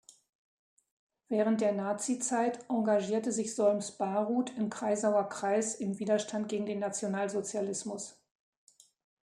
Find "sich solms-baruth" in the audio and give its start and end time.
3.31-4.49